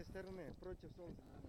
[0.00, 1.39] этой стороны, против солнца.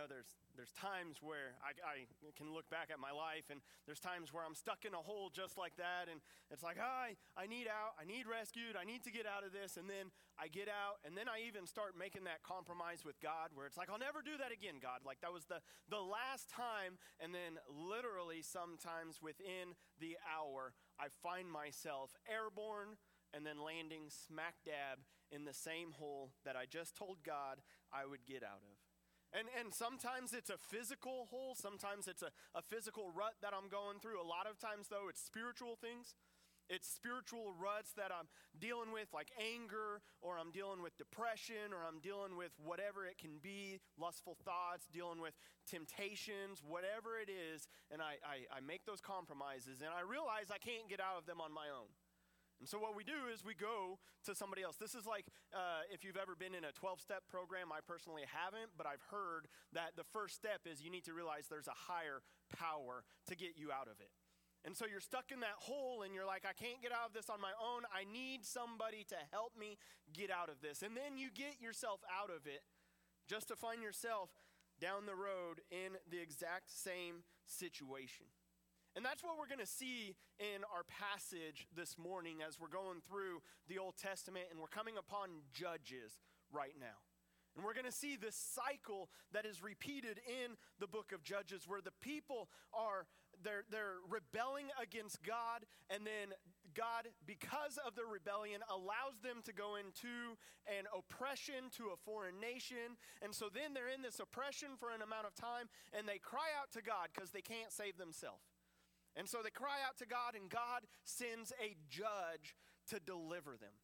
[0.00, 1.96] Know, there's, there's times where I, I
[2.32, 5.28] can look back at my life, and there's times where I'm stuck in a hole
[5.28, 9.04] just like that, and it's like, I, I need out, I need rescued, I need
[9.04, 10.08] to get out of this, and then
[10.40, 13.76] I get out, and then I even start making that compromise with God where it's
[13.76, 15.04] like, I'll never do that again, God.
[15.04, 15.60] Like that was the,
[15.92, 22.96] the last time, and then literally sometimes within the hour, I find myself airborne
[23.36, 27.60] and then landing smack dab in the same hole that I just told God
[27.92, 28.79] I would get out of.
[29.32, 33.70] And, and sometimes it's a physical hole, sometimes it's a, a physical rut that I'm
[33.70, 34.20] going through.
[34.20, 36.14] A lot of times, though, it's spiritual things.
[36.70, 41.82] It's spiritual ruts that I'm dealing with, like anger, or I'm dealing with depression, or
[41.82, 45.34] I'm dealing with whatever it can be lustful thoughts, dealing with
[45.66, 47.66] temptations, whatever it is.
[47.90, 51.26] And I, I, I make those compromises, and I realize I can't get out of
[51.26, 51.90] them on my own.
[52.60, 54.76] And so, what we do is we go to somebody else.
[54.76, 55.24] This is like
[55.56, 57.72] uh, if you've ever been in a 12 step program.
[57.72, 61.48] I personally haven't, but I've heard that the first step is you need to realize
[61.48, 62.20] there's a higher
[62.52, 64.12] power to get you out of it.
[64.64, 67.14] And so you're stuck in that hole and you're like, I can't get out of
[67.14, 67.88] this on my own.
[67.88, 69.78] I need somebody to help me
[70.12, 70.82] get out of this.
[70.82, 72.60] And then you get yourself out of it
[73.26, 74.28] just to find yourself
[74.78, 78.26] down the road in the exact same situation.
[78.96, 83.00] And that's what we're going to see in our passage this morning as we're going
[83.06, 86.18] through the Old Testament and we're coming upon Judges
[86.50, 86.98] right now.
[87.54, 91.66] And we're going to see this cycle that is repeated in the book of Judges
[91.66, 93.06] where the people are
[93.42, 96.36] they're, they're rebelling against God and then
[96.74, 100.36] God because of their rebellion allows them to go into
[100.68, 105.00] an oppression to a foreign nation and so then they're in this oppression for an
[105.00, 108.59] amount of time and they cry out to God because they can't save themselves.
[109.16, 112.54] And so they cry out to God, and God sends a judge
[112.88, 113.74] to deliver them.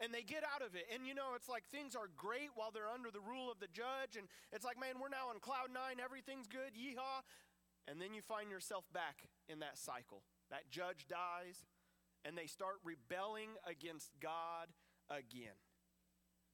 [0.00, 0.90] And they get out of it.
[0.92, 3.70] And you know, it's like things are great while they're under the rule of the
[3.70, 4.18] judge.
[4.18, 7.22] And it's like, man, we're now on cloud nine, everything's good, yeehaw.
[7.86, 10.22] And then you find yourself back in that cycle.
[10.50, 11.64] That judge dies,
[12.24, 14.74] and they start rebelling against God
[15.08, 15.58] again.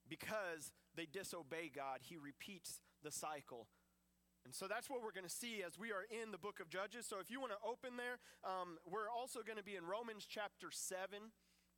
[0.09, 3.69] Because they disobey God, he repeats the cycle
[4.45, 6.71] and so that's what we're going to see as we are in the book of
[6.71, 7.07] Judges.
[7.07, 10.27] So if you want to open there, um, we're also going to be in Romans
[10.29, 11.19] chapter 7,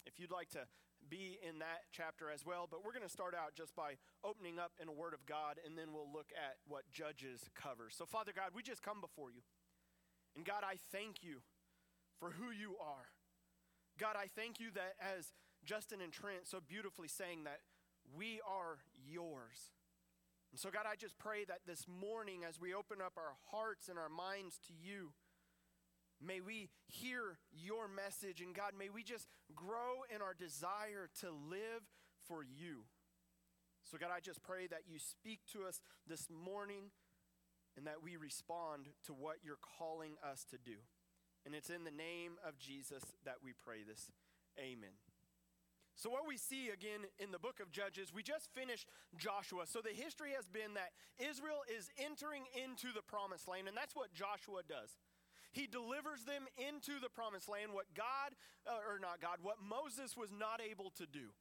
[0.06, 0.68] if you'd like to
[1.08, 2.68] be in that chapter as well.
[2.70, 5.58] But we're going to start out just by opening up in a word of God,
[5.64, 7.94] and then we'll look at what Judges covers.
[7.96, 9.42] So, Father God, we just come before you.
[10.36, 11.42] And God, I thank you
[12.18, 13.10] for who you are.
[13.98, 15.32] God, I thank you that as
[15.64, 17.60] Justin and Trent so beautifully saying that
[18.16, 19.72] we are yours.
[20.52, 23.88] And so, God, I just pray that this morning, as we open up our hearts
[23.88, 25.12] and our minds to you,
[26.20, 28.40] may we hear your message.
[28.40, 31.86] And God, may we just grow in our desire to live
[32.26, 32.84] for you.
[33.84, 36.90] So, God, I just pray that you speak to us this morning
[37.76, 40.78] and that we respond to what you're calling us to do.
[41.46, 44.10] And it's in the name of Jesus that we pray this.
[44.58, 45.09] Amen.
[46.00, 48.88] So, what we see again in the book of Judges, we just finished
[49.20, 49.68] Joshua.
[49.68, 53.94] So, the history has been that Israel is entering into the promised land, and that's
[53.94, 54.96] what Joshua does.
[55.52, 58.32] He delivers them into the promised land, what God,
[58.64, 61.36] uh, or not God, what Moses was not able to do.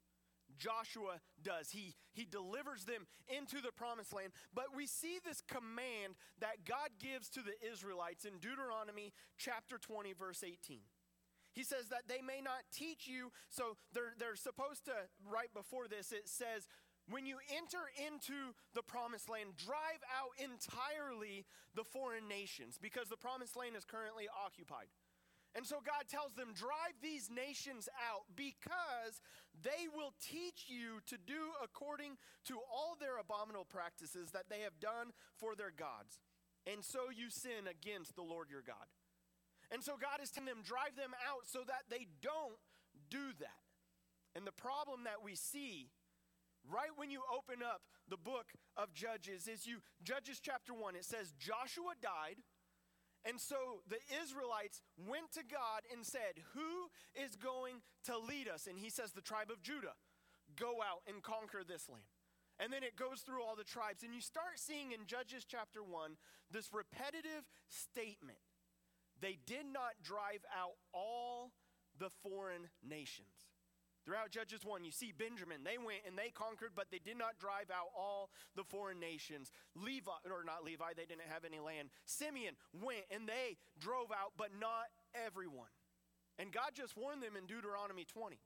[0.58, 1.69] Joshua does.
[1.69, 4.34] He, he delivers them into the promised land.
[4.53, 10.12] But we see this command that God gives to the Israelites in Deuteronomy chapter 20,
[10.19, 10.84] verse 18.
[11.54, 13.32] He says that they may not teach you.
[13.50, 14.94] So they're, they're supposed to,
[15.25, 16.68] right before this, it says,
[17.10, 23.18] when you enter into the promised land, drive out entirely the foreign nations because the
[23.18, 24.94] promised land is currently occupied.
[25.56, 29.18] And so God tells them, drive these nations out because
[29.57, 34.80] they will teach you to do according to all their abominable practices that they have
[34.80, 35.10] done
[35.42, 36.22] for their gods.
[36.69, 38.86] And so you sin against the Lord your God.
[39.71, 42.57] And so God is telling them, drive them out so that they don't
[43.10, 43.62] do that.
[44.36, 45.89] And the problem that we see
[46.66, 51.06] right when you open up the book of Judges is you, Judges chapter 1, it
[51.06, 52.42] says, Joshua died.
[53.25, 58.66] And so the Israelites went to God and said, Who is going to lead us?
[58.66, 59.98] And he says, The tribe of Judah,
[60.56, 62.10] go out and conquer this land.
[62.60, 64.04] And then it goes through all the tribes.
[64.04, 66.16] And you start seeing in Judges chapter 1
[66.51, 68.39] this repetitive statement
[69.21, 71.51] they did not drive out all
[72.00, 73.50] the foreign nations.
[74.06, 75.62] Throughout Judges 1, you see Benjamin.
[75.63, 79.51] They went and they conquered, but they did not drive out all the foreign nations.
[79.75, 81.89] Levi, or not Levi, they didn't have any land.
[82.06, 85.69] Simeon went and they drove out, but not everyone.
[86.39, 88.39] And God just warned them in Deuteronomy 20.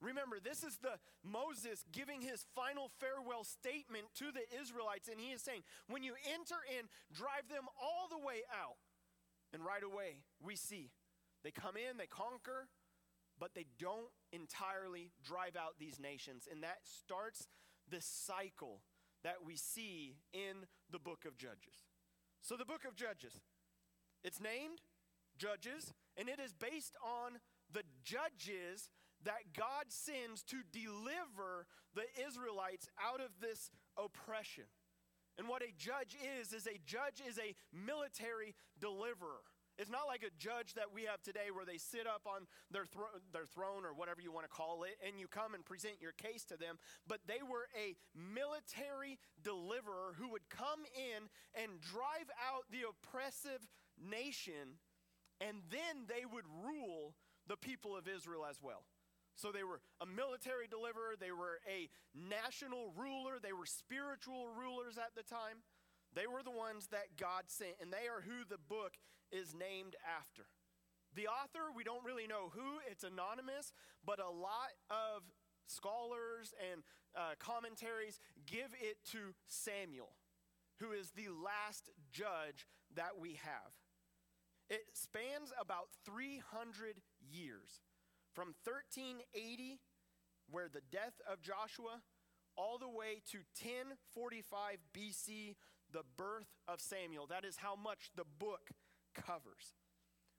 [0.00, 5.32] Remember, this is the Moses giving his final farewell statement to the Israelites, and he
[5.32, 8.76] is saying, When you enter in, drive them all the way out.
[9.52, 10.90] And right away, we see
[11.44, 12.68] they come in, they conquer,
[13.38, 16.48] but they don't entirely drive out these nations.
[16.50, 17.46] And that starts
[17.88, 18.80] the cycle
[19.22, 21.84] that we see in the book of Judges.
[22.42, 23.32] So, the book of Judges,
[24.22, 24.80] it's named
[25.38, 27.38] Judges, and it is based on
[27.72, 28.90] the judges
[29.24, 34.64] that God sends to deliver the Israelites out of this oppression.
[35.38, 39.44] And what a judge is, is a judge is a military deliverer.
[39.78, 42.86] It's not like a judge that we have today where they sit up on their,
[42.86, 46.00] thro- their throne or whatever you want to call it and you come and present
[46.00, 46.78] your case to them.
[47.06, 51.28] But they were a military deliverer who would come in
[51.60, 53.60] and drive out the oppressive
[54.00, 54.80] nation
[55.40, 57.14] and then they would rule
[57.46, 58.84] the people of Israel as well.
[59.36, 64.96] So they were a military deliverer, they were a national ruler, they were spiritual rulers
[64.96, 65.60] at the time.
[66.16, 68.96] They were the ones that God sent, and they are who the book
[69.30, 70.48] is named after.
[71.14, 73.72] The author, we don't really know who, it's anonymous,
[74.04, 75.22] but a lot of
[75.66, 76.82] scholars and
[77.16, 80.16] uh, commentaries give it to Samuel,
[80.80, 83.72] who is the last judge that we have.
[84.68, 87.80] It spans about 300 years,
[88.36, 89.80] from 1380,
[90.52, 92.04] where the death of Joshua,
[92.54, 95.56] all the way to 1045 BC,
[95.90, 97.26] the birth of Samuel.
[97.26, 98.68] That is how much the book
[99.16, 99.72] covers.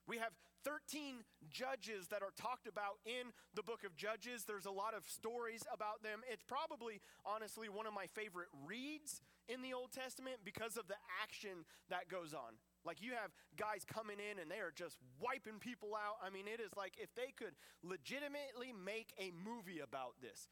[0.05, 4.45] We have 13 judges that are talked about in the book of Judges.
[4.45, 6.21] There's a lot of stories about them.
[6.29, 10.99] It's probably, honestly, one of my favorite reads in the Old Testament because of the
[11.23, 12.61] action that goes on.
[12.87, 16.23] Like you have guys coming in and they are just wiping people out.
[16.23, 17.53] I mean, it is like if they could
[17.83, 20.47] legitimately make a movie about this,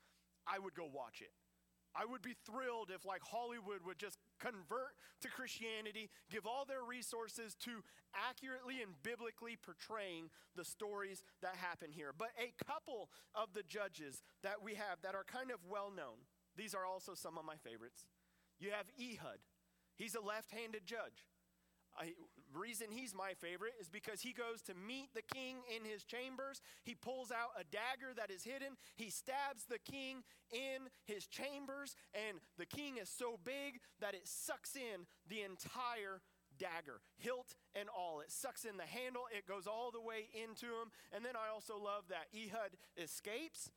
[0.46, 1.32] I would go watch it.
[1.96, 6.84] I would be thrilled if, like, Hollywood would just convert to Christianity, give all their
[6.84, 12.12] resources to accurately and biblically portraying the stories that happen here.
[12.12, 16.28] But a couple of the judges that we have that are kind of well known,
[16.58, 18.06] these are also some of my favorites.
[18.60, 19.40] You have Ehud,
[19.96, 21.24] he's a left handed judge.
[21.98, 22.14] I,
[22.54, 26.62] reason he's my favorite is because he goes to meet the king in his chambers.
[26.84, 28.78] He pulls out a dagger that is hidden.
[28.96, 34.28] He stabs the king in his chambers, and the king is so big that it
[34.28, 36.22] sucks in the entire
[36.58, 38.22] dagger, hilt and all.
[38.22, 40.92] It sucks in the handle, it goes all the way into him.
[41.12, 43.70] And then I also love that Ehud escapes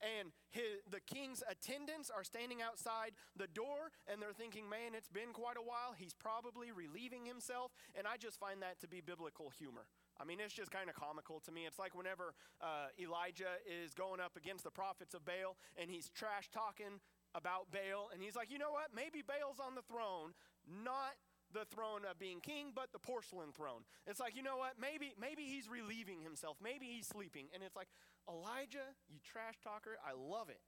[0.00, 5.08] and his, the king's attendants are standing outside the door and they're thinking, man, it's
[5.08, 5.94] been quite a while.
[5.96, 7.72] He's probably relieving himself.
[7.96, 9.86] And I just find that to be biblical humor.
[10.18, 11.66] I mean, it's just kind of comical to me.
[11.66, 16.08] It's like whenever uh, Elijah is going up against the prophets of Baal and he's
[16.10, 17.00] trash talking
[17.34, 18.08] about Baal.
[18.12, 18.88] And he's like, you know what?
[18.94, 20.32] Maybe Baal's on the throne,
[20.64, 21.20] not
[21.56, 23.88] the throne of being king, but the porcelain throne.
[24.06, 24.76] It's like, you know what?
[24.78, 26.58] Maybe, maybe he's relieving himself.
[26.62, 27.48] Maybe he's sleeping.
[27.54, 27.88] And it's like,
[28.28, 30.60] Elijah, you trash talker, I love it.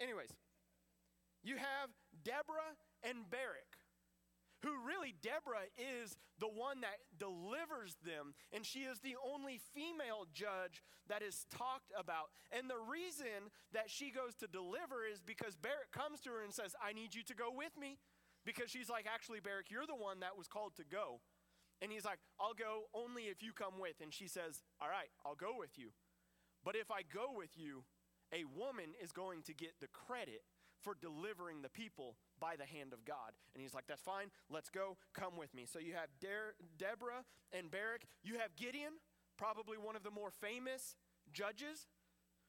[0.00, 0.32] Anyways,
[1.44, 1.92] you have
[2.24, 3.76] Deborah and Barak,
[4.64, 10.24] who really, Deborah is the one that delivers them, and she is the only female
[10.32, 12.32] judge that is talked about.
[12.52, 16.52] And the reason that she goes to deliver is because Barak comes to her and
[16.52, 17.98] says, I need you to go with me.
[18.46, 21.18] Because she's like, actually, Barak, you're the one that was called to go.
[21.82, 24.00] And he's like, I'll go only if you come with.
[24.00, 25.90] And she says, All right, I'll go with you.
[26.64, 27.84] But if I go with you,
[28.32, 30.42] a woman is going to get the credit
[30.80, 33.34] for delivering the people by the hand of God.
[33.52, 35.66] And he's like, That's fine, let's go, come with me.
[35.66, 38.06] So you have De- Deborah and Barak.
[38.22, 39.02] You have Gideon,
[39.36, 40.94] probably one of the more famous
[41.32, 41.86] judges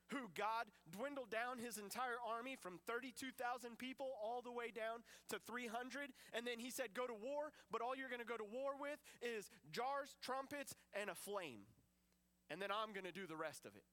[0.10, 5.40] who God dwindled down his entire army from 32,000 people all the way down to
[5.40, 6.12] 300.
[6.34, 8.74] And then he said, Go to war, but all you're going to go to war
[8.80, 11.68] with is jars, trumpets, and a flame.
[12.50, 13.84] And then I'm going to do the rest of it.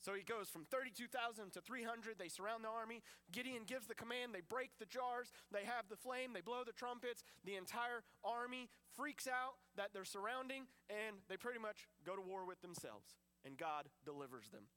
[0.00, 2.18] So he goes from 32,000 to 300.
[2.18, 3.02] They surround the army.
[3.32, 4.32] Gideon gives the command.
[4.32, 5.32] They break the jars.
[5.50, 6.30] They have the flame.
[6.32, 7.24] They blow the trumpets.
[7.44, 12.46] The entire army freaks out that they're surrounding, and they pretty much go to war
[12.46, 13.16] with themselves.
[13.44, 14.70] And God delivers them.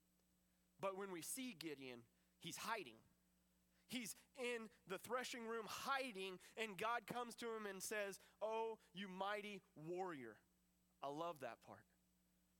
[0.82, 2.00] But when we see Gideon,
[2.40, 3.00] he's hiding.
[3.88, 9.08] He's in the threshing room hiding, and God comes to him and says, Oh, you
[9.08, 10.38] mighty warrior.
[11.04, 11.84] I love that part.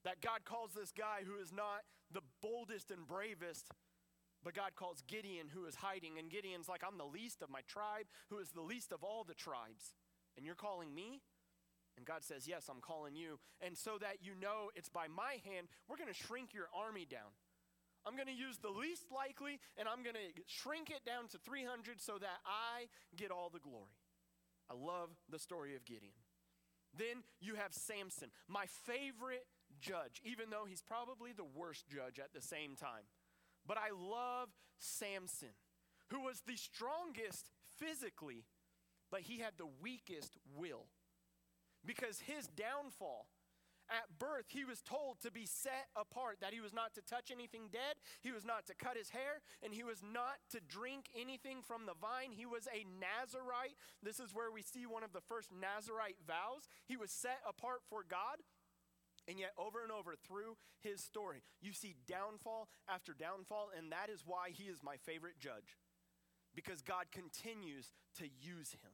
[0.04, 3.70] That God calls this guy who is not the boldest and bravest,
[4.44, 6.18] but God calls Gideon who is hiding.
[6.18, 9.24] And Gideon's like, I'm the least of my tribe, who is the least of all
[9.24, 9.94] the tribes.
[10.36, 11.22] And you're calling me?
[11.98, 13.40] And God says, Yes, I'm calling you.
[13.62, 17.06] And so that you know it's by my hand, we're going to shrink your army
[17.10, 17.32] down.
[18.06, 21.38] I'm going to use the least likely and I'm going to shrink it down to
[21.38, 23.98] 300 so that I get all the glory.
[24.70, 26.18] I love the story of Gideon.
[26.98, 29.46] Then you have Samson, my favorite
[29.80, 33.08] judge, even though he's probably the worst judge at the same time.
[33.66, 35.56] But I love Samson,
[36.10, 38.46] who was the strongest physically,
[39.10, 40.88] but he had the weakest will.
[41.86, 43.28] Because his downfall
[43.92, 47.30] at birth, he was told to be set apart, that he was not to touch
[47.30, 51.06] anything dead, he was not to cut his hair, and he was not to drink
[51.14, 52.32] anything from the vine.
[52.32, 53.76] He was a Nazarite.
[54.02, 56.70] This is where we see one of the first Nazarite vows.
[56.88, 58.40] He was set apart for God.
[59.28, 64.10] And yet, over and over through his story, you see downfall after downfall, and that
[64.10, 65.78] is why he is my favorite judge,
[66.56, 68.91] because God continues to use him.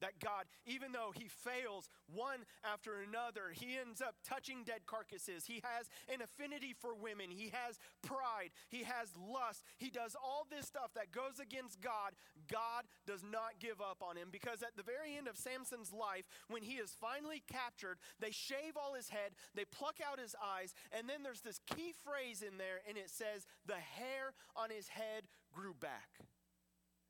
[0.00, 5.46] That God, even though he fails one after another, he ends up touching dead carcasses.
[5.46, 7.30] He has an affinity for women.
[7.30, 8.50] He has pride.
[8.68, 9.64] He has lust.
[9.78, 12.14] He does all this stuff that goes against God.
[12.50, 16.24] God does not give up on him because at the very end of Samson's life,
[16.48, 20.74] when he is finally captured, they shave all his head, they pluck out his eyes,
[20.92, 24.88] and then there's this key phrase in there, and it says, The hair on his
[24.88, 26.08] head grew back.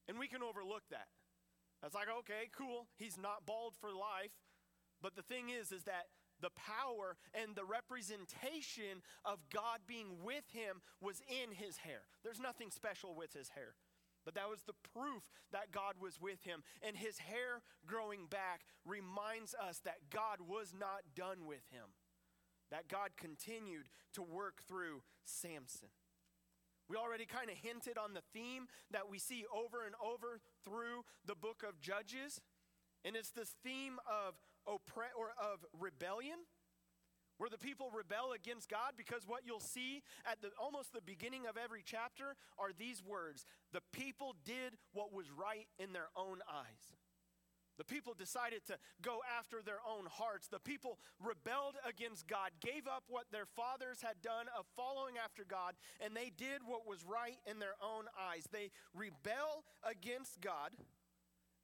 [0.08, 1.08] And we can overlook that.
[1.82, 2.86] That's like, okay, cool.
[2.96, 4.32] He's not bald for life.
[5.00, 6.06] But the thing is, is that
[6.40, 12.02] the power and the representation of God being with him was in his hair.
[12.22, 13.74] There's nothing special with his hair.
[14.24, 16.62] But that was the proof that God was with him.
[16.86, 21.94] And his hair growing back reminds us that God was not done with him,
[22.70, 25.88] that God continued to work through Samson.
[26.88, 31.04] We already kind of hinted on the theme that we see over and over through
[31.26, 32.40] the book of Judges,
[33.04, 34.34] and it's this theme of
[34.66, 36.38] oppre- or of rebellion,
[37.36, 41.46] where the people rebel against God because what you'll see at the almost the beginning
[41.46, 46.38] of every chapter are these words, the people did what was right in their own
[46.52, 46.96] eyes.
[47.78, 50.48] The people decided to go after their own hearts.
[50.48, 55.44] The people rebelled against God, gave up what their fathers had done of following after
[55.44, 58.44] God, and they did what was right in their own eyes.
[58.50, 60.72] They rebel against God,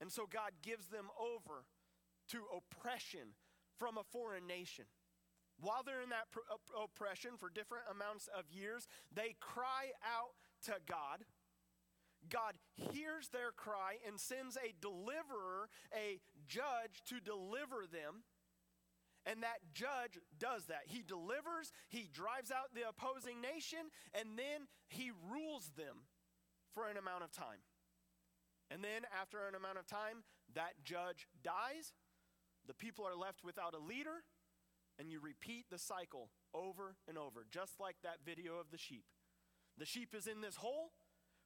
[0.01, 1.67] and so God gives them over
[2.31, 3.35] to oppression
[3.77, 4.85] from a foreign nation.
[5.61, 6.27] While they're in that
[6.81, 10.35] oppression for different amounts of years, they cry out
[10.67, 11.25] to God
[12.31, 18.25] God hears their cry and sends a deliverer, a judge to deliver them.
[19.27, 20.83] And that judge does that.
[20.87, 26.09] He delivers, he drives out the opposing nation, and then he rules them
[26.75, 27.65] for an amount of time.
[28.71, 31.93] And then, after an amount of time, that judge dies.
[32.67, 34.25] The people are left without a leader,
[34.99, 39.05] and you repeat the cycle over and over, just like that video of the sheep.
[39.79, 40.93] The sheep is in this hole,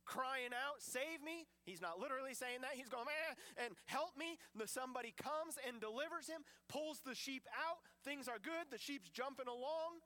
[0.09, 1.45] crying out, Save me.
[1.69, 2.73] He's not literally saying that.
[2.73, 4.41] He's going, Man, and help me.
[4.57, 7.85] The somebody comes and delivers him, pulls the sheep out.
[8.03, 8.73] Things are good.
[8.73, 10.01] The sheep's jumping along.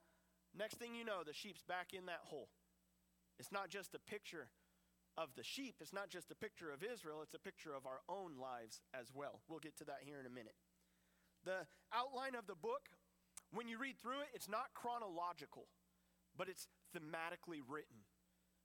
[0.52, 2.50] Next thing you know, the sheep's back in that hole.
[3.38, 4.50] It's not just a picture
[5.16, 8.00] of the sheep, it's not just a picture of Israel, it's a picture of our
[8.09, 9.40] own lives as well.
[9.49, 10.56] We'll get to that here in a minute.
[11.44, 12.88] The outline of the book,
[13.52, 15.68] when you read through it, it's not chronological,
[16.37, 16.66] but it's
[16.97, 18.01] thematically written.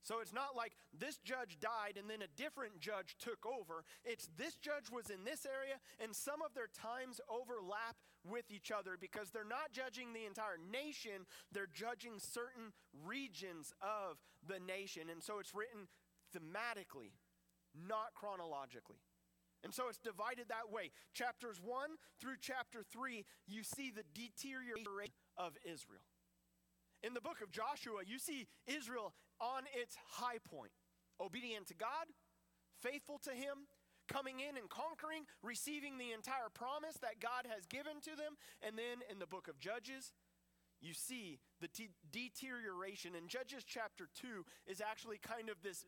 [0.08, 3.84] So it's not like this judge died and then a different judge took over.
[4.06, 8.72] It's this judge was in this area and some of their times overlap with each
[8.72, 12.72] other because they're not judging the entire nation, they're judging certain
[13.04, 15.12] regions of the nation.
[15.12, 15.92] And so it's written
[16.32, 17.12] thematically,
[17.76, 19.04] not chronologically.
[19.60, 20.96] And so it's divided that way.
[21.12, 26.08] Chapters 1 through chapter 3, you see the deterioration of Israel.
[27.04, 30.72] In the book of Joshua, you see Israel on its high point,
[31.20, 32.08] obedient to God,
[32.82, 33.68] faithful to Him,
[34.08, 38.40] coming in and conquering, receiving the entire promise that God has given to them.
[38.62, 40.14] And then in the book of Judges,
[40.82, 43.16] you see the t- deterioration.
[43.16, 45.86] And Judges chapter 2 is actually kind of this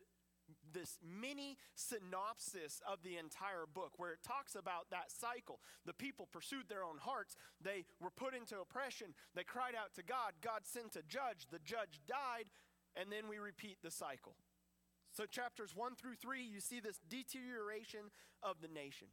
[0.72, 5.60] this mini synopsis of the entire book where it talks about that cycle.
[5.86, 10.02] The people pursued their own hearts, they were put into oppression, they cried out to
[10.02, 12.50] God, God sent a judge, the judge died,
[12.96, 14.34] and then we repeat the cycle.
[15.12, 18.10] So, chapters 1 through 3, you see this deterioration
[18.42, 19.08] of the nation.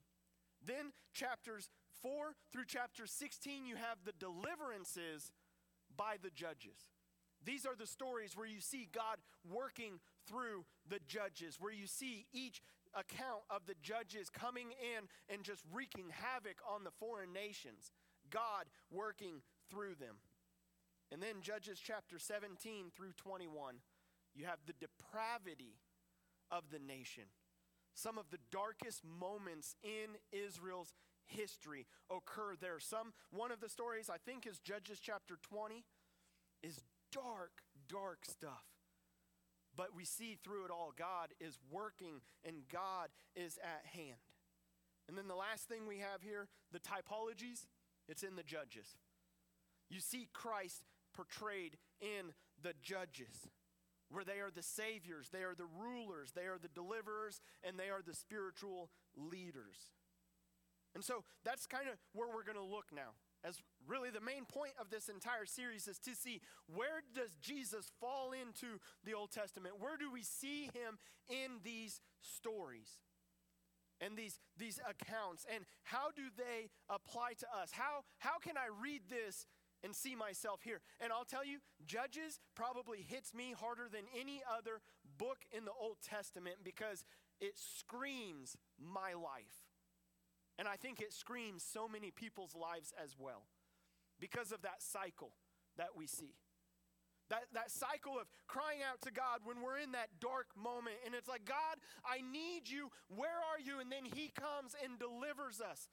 [0.64, 1.70] Then, chapters
[2.02, 5.32] 4 through chapter 16, you have the deliverances
[5.96, 6.90] by the judges.
[7.44, 9.18] These are the stories where you see God
[9.50, 12.62] working through the judges, where you see each
[12.94, 17.92] account of the judges coming in and just wreaking havoc on the foreign nations,
[18.30, 20.18] God working through them.
[21.12, 23.76] And then Judges chapter 17 through 21,
[24.36, 25.80] you have the depravity
[26.52, 27.24] of the nation.
[27.94, 30.94] Some of the darkest moments in Israel's
[31.26, 32.80] history occur there.
[32.80, 35.84] Some one of the stories I think is Judges chapter 20
[36.62, 38.64] is dark, dark stuff.
[39.76, 44.18] But we see through it all God is working and God is at hand.
[45.08, 47.66] And then the last thing we have here, the typologies,
[48.08, 48.98] it's in the judges.
[49.90, 50.84] You see Christ
[51.18, 52.32] portrayed in
[52.62, 53.50] the judges,
[54.10, 57.90] where they are the saviors, they are the rulers, they are the deliverers, and they
[57.90, 59.90] are the spiritual leaders.
[60.94, 64.46] And so that's kind of where we're going to look now as really the main
[64.46, 69.32] point of this entire series is to see where does Jesus fall into the Old
[69.32, 69.76] Testament?
[69.80, 70.98] Where do we see him
[71.30, 73.00] in these stories?
[74.00, 77.72] And these, these accounts, and how do they apply to us?
[77.72, 79.48] How, how can I read this
[79.84, 80.82] and see myself here?
[81.00, 84.82] And I'll tell you, Judges probably hits me harder than any other
[85.18, 87.06] book in the Old Testament because
[87.40, 89.68] it screams my life.
[90.60, 93.44] And I think it screams so many people's lives as well
[94.20, 95.32] because of that cycle
[95.78, 96.34] that we see.
[97.30, 101.14] That, that cycle of crying out to God when we're in that dark moment and
[101.14, 102.90] it's like, God, I need you.
[103.10, 103.80] Where are you?
[103.82, 105.90] And then He comes and delivers us.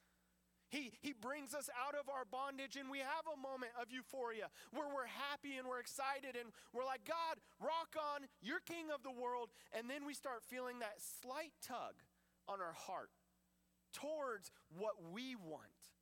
[0.75, 4.50] He, he brings us out of our bondage, and we have a moment of euphoria
[4.75, 9.07] where we're happy and we're excited, and we're like, God, rock on, you're king of
[9.07, 9.54] the world.
[9.71, 12.02] And then we start feeling that slight tug
[12.49, 13.14] on our heart
[13.94, 15.94] towards what we want.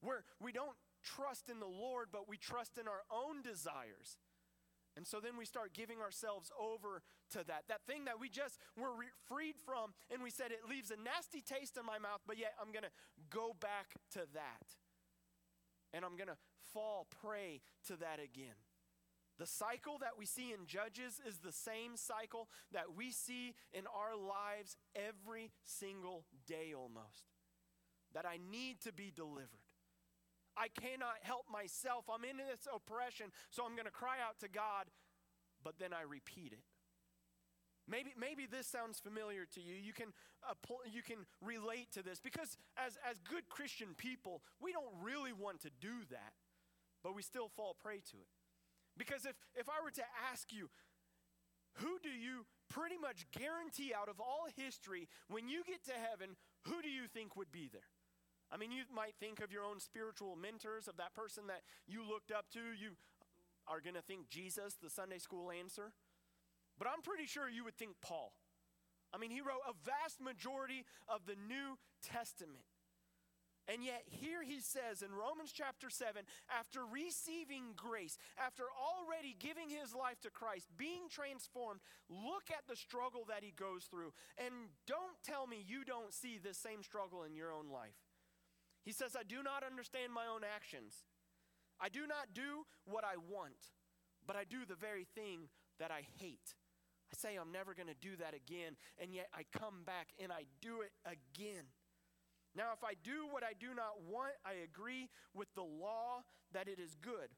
[0.00, 4.14] Where we don't trust in the Lord, but we trust in our own desires.
[4.96, 7.02] And so then we start giving ourselves over
[7.32, 7.64] to that.
[7.68, 10.96] That thing that we just were re- freed from, and we said it leaves a
[10.96, 12.94] nasty taste in my mouth, but yet I'm going to
[13.28, 14.66] go back to that.
[15.92, 16.38] And I'm going to
[16.72, 18.58] fall prey to that again.
[19.38, 23.84] The cycle that we see in Judges is the same cycle that we see in
[23.86, 27.26] our lives every single day almost.
[28.14, 29.63] That I need to be delivered.
[30.56, 32.04] I cannot help myself.
[32.08, 34.86] I'm in this oppression, so I'm going to cry out to God,
[35.62, 36.64] but then I repeat it.
[37.86, 39.74] Maybe, maybe this sounds familiar to you.
[39.74, 40.08] You can,
[40.48, 40.54] uh,
[40.90, 45.60] you can relate to this because, as, as good Christian people, we don't really want
[45.62, 46.32] to do that,
[47.02, 48.32] but we still fall prey to it.
[48.96, 50.70] Because if, if I were to ask you,
[51.82, 56.36] who do you pretty much guarantee out of all history, when you get to heaven,
[56.66, 57.90] who do you think would be there?
[58.52, 62.06] I mean, you might think of your own spiritual mentors, of that person that you
[62.06, 62.60] looked up to.
[62.60, 62.96] You
[63.66, 65.92] are going to think Jesus, the Sunday school answer.
[66.78, 68.32] But I'm pretty sure you would think Paul.
[69.12, 72.66] I mean, he wrote a vast majority of the New Testament.
[73.66, 76.20] And yet, here he says in Romans chapter 7
[76.52, 81.80] after receiving grace, after already giving his life to Christ, being transformed,
[82.10, 84.12] look at the struggle that he goes through.
[84.36, 84.52] And
[84.86, 87.96] don't tell me you don't see this same struggle in your own life.
[88.84, 91.04] He says, I do not understand my own actions.
[91.80, 93.72] I do not do what I want,
[94.26, 95.48] but I do the very thing
[95.80, 96.54] that I hate.
[97.12, 100.30] I say I'm never going to do that again, and yet I come back and
[100.30, 101.64] I do it again.
[102.56, 106.68] Now, if I do what I do not want, I agree with the law that
[106.68, 107.34] it is good.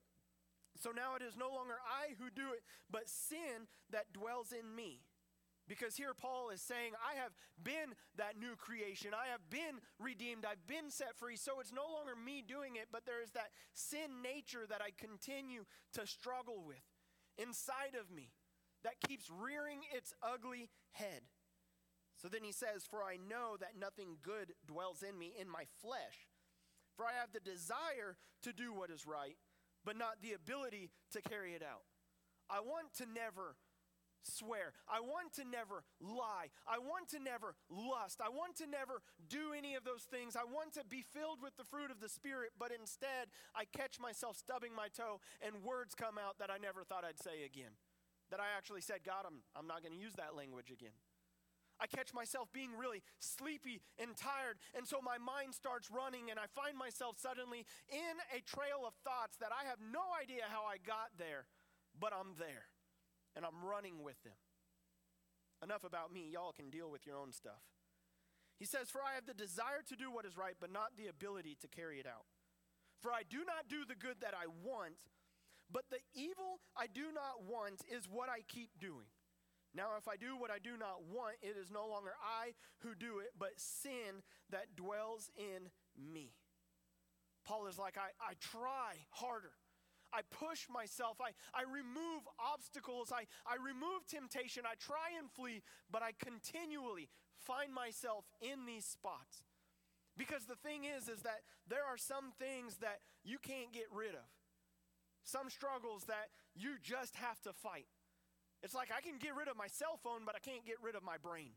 [0.77, 4.75] So now it is no longer I who do it, but sin that dwells in
[4.75, 5.01] me.
[5.69, 9.11] Because here Paul is saying, I have been that new creation.
[9.13, 10.45] I have been redeemed.
[10.45, 11.37] I've been set free.
[11.37, 14.91] So it's no longer me doing it, but there is that sin nature that I
[14.97, 16.85] continue to struggle with
[17.37, 18.31] inside of me
[18.85, 21.23] that keeps rearing its ugly head.
[22.17, 25.65] So then he says, For I know that nothing good dwells in me, in my
[25.83, 26.31] flesh.
[26.97, 29.37] For I have the desire to do what is right,
[29.85, 31.85] but not the ability to carry it out.
[32.49, 33.57] I want to never
[34.23, 34.73] swear.
[34.89, 36.51] I want to never lie.
[36.67, 38.21] I want to never lust.
[38.25, 40.37] I want to never do any of those things.
[40.37, 44.01] I want to be filled with the fruit of the Spirit, but instead I catch
[44.01, 47.77] myself stubbing my toe and words come out that I never thought I'd say again.
[48.31, 50.99] That I actually said, God, I'm, I'm not going to use that language again.
[51.79, 56.41] I catch myself being really sleepy and tired, and so my mind starts running, and
[56.41, 60.65] I find myself suddenly in a trail of thoughts that I have no idea how
[60.65, 61.47] I got there,
[61.99, 62.73] but I'm there,
[63.37, 64.41] and I'm running with them.
[65.63, 67.63] Enough about me, y'all can deal with your own stuff.
[68.59, 71.07] He says, For I have the desire to do what is right, but not the
[71.07, 72.25] ability to carry it out.
[73.01, 74.97] For I do not do the good that I want,
[75.71, 79.11] But the evil I do not want is what I keep doing.
[79.75, 82.95] Now, if I do what I do not want, it is no longer I who
[82.95, 85.69] do it, but sin that dwells in
[85.99, 86.33] me.
[87.45, 89.53] Paul is like, I, I try harder.
[90.13, 91.19] I push myself.
[91.21, 93.13] I, I remove obstacles.
[93.13, 94.65] I, I remove temptation.
[94.65, 99.43] I try and flee, but I continually find myself in these spots.
[100.17, 104.15] Because the thing is, is that there are some things that you can't get rid
[104.17, 104.27] of.
[105.25, 107.87] Some struggles that you just have to fight.
[108.63, 110.95] It's like I can get rid of my cell phone, but I can't get rid
[110.95, 111.53] of my brain.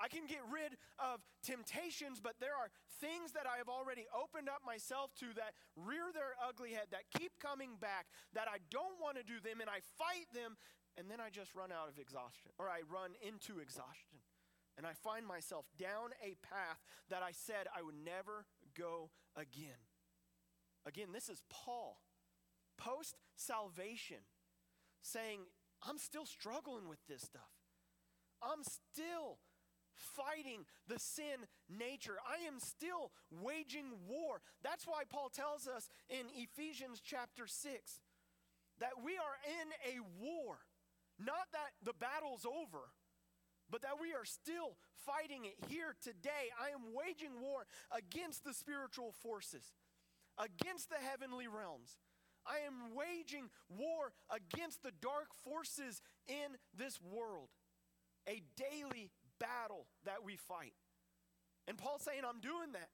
[0.00, 2.72] I can get rid of temptations, but there are
[3.04, 7.04] things that I have already opened up myself to that rear their ugly head, that
[7.12, 10.56] keep coming back, that I don't want to do them, and I fight them,
[10.96, 14.24] and then I just run out of exhaustion, or I run into exhaustion.
[14.80, 16.80] And I find myself down a path
[17.12, 19.84] that I said I would never go again.
[20.86, 22.00] Again, this is Paul,
[22.78, 24.24] post salvation,
[25.02, 25.40] saying,
[25.82, 27.52] I'm still struggling with this stuff.
[28.42, 29.36] I'm still
[30.00, 32.16] fighting the sin nature.
[32.26, 34.40] I am still waging war.
[34.62, 38.00] That's why Paul tells us in Ephesians chapter 6
[38.80, 40.58] that we are in a war.
[41.18, 42.88] Not that the battle's over,
[43.70, 46.50] but that we are still fighting it here today.
[46.58, 49.72] I am waging war against the spiritual forces,
[50.38, 51.98] against the heavenly realms.
[52.46, 57.50] I am waging war against the dark forces in this world.
[58.28, 59.10] A daily
[59.40, 60.74] battle that we fight.
[61.66, 62.90] And Paul's saying, I'm doing that.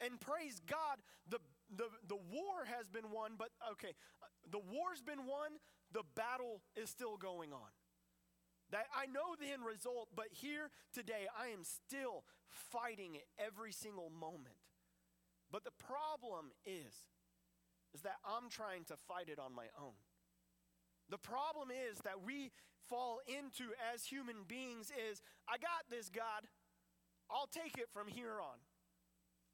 [0.00, 1.38] And praise God, the,
[1.74, 3.94] the, the war has been won, but okay,
[4.50, 5.58] the war's been won,
[5.92, 7.72] the battle is still going on.
[8.70, 13.72] That I know the end result, but here today I am still fighting it every
[13.72, 14.62] single moment.
[15.50, 16.94] But the problem is,
[17.92, 19.98] is that I'm trying to fight it on my own.
[21.10, 22.52] The problem is that we
[22.88, 26.46] fall into as human beings is I got this, God.
[27.30, 28.58] I'll take it from here on.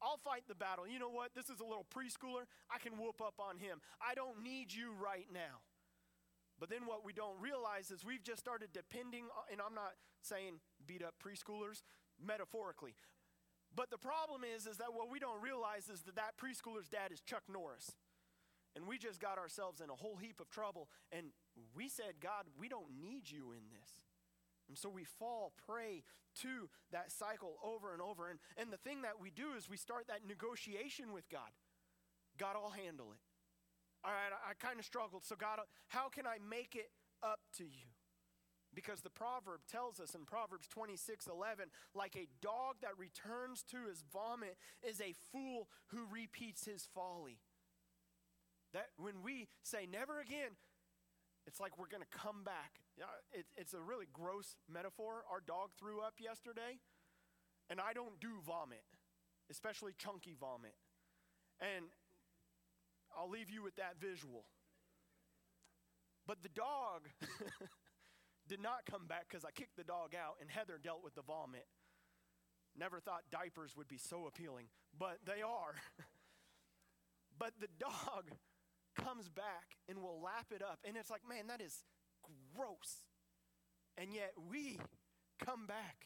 [0.01, 0.87] I'll fight the battle.
[0.87, 1.33] You know what?
[1.33, 2.45] This is a little preschooler.
[2.69, 3.81] I can whoop up on him.
[4.01, 5.65] I don't need you right now.
[6.59, 10.61] But then what we don't realize is we've just started depending, and I'm not saying
[10.85, 11.81] beat up preschoolers
[12.17, 12.95] metaphorically.
[13.75, 17.11] But the problem is, is that what we don't realize is that that preschooler's dad
[17.11, 17.93] is Chuck Norris.
[18.77, 20.87] And we just got ourselves in a whole heap of trouble.
[21.11, 21.33] And
[21.75, 23.89] we said, God, we don't need you in this.
[24.69, 26.03] And so we fall prey
[26.43, 28.29] to that cycle over and over.
[28.29, 31.49] And, and the thing that we do is we start that negotiation with God.
[32.37, 33.19] God, I'll handle it.
[34.05, 35.25] All right, I, I kind of struggled.
[35.25, 36.91] So, God, how can I make it
[37.23, 37.97] up to you?
[38.75, 43.87] Because the proverb tells us in Proverbs 26 11, like a dog that returns to
[43.89, 44.55] his vomit
[44.87, 47.39] is a fool who repeats his folly.
[48.73, 50.55] That when we say never again,
[51.47, 52.81] it's like we're going to come back.
[53.31, 55.23] It, it's a really gross metaphor.
[55.31, 56.79] Our dog threw up yesterday,
[57.69, 58.83] and I don't do vomit,
[59.49, 60.75] especially chunky vomit.
[61.61, 61.85] And
[63.17, 64.43] I'll leave you with that visual.
[66.27, 67.07] But the dog
[68.49, 71.21] did not come back because I kicked the dog out, and Heather dealt with the
[71.21, 71.65] vomit.
[72.77, 74.67] Never thought diapers would be so appealing,
[74.99, 75.75] but they are.
[77.39, 78.29] but the dog
[79.03, 80.79] comes back and will lap it up.
[80.83, 81.83] And it's like, man, that is
[82.55, 83.05] gross.
[83.97, 84.79] And yet we
[85.43, 86.05] come back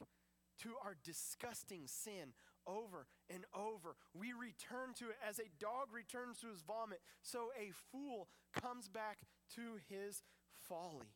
[0.63, 2.33] to our disgusting sin
[2.67, 3.95] over and over.
[4.13, 8.87] We return to it as a dog returns to his vomit, so a fool comes
[8.87, 9.19] back
[9.55, 10.21] to his
[10.67, 11.15] folly.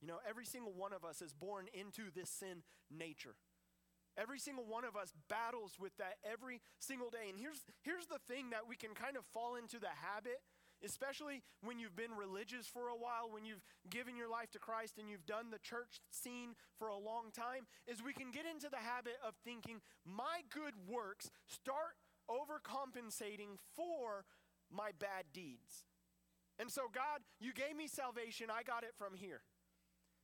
[0.00, 3.34] You know, every single one of us is born into this sin nature.
[4.18, 7.28] Every single one of us battles with that every single day.
[7.28, 10.40] And here's, here's the thing that we can kind of fall into the habit
[10.86, 14.98] especially when you've been religious for a while, when you've given your life to Christ
[14.98, 18.70] and you've done the church scene for a long time, is we can get into
[18.70, 21.98] the habit of thinking, my good works start
[22.30, 24.24] overcompensating for
[24.70, 25.84] my bad deeds.
[26.58, 29.42] And so, God, you gave me salvation, I got it from here.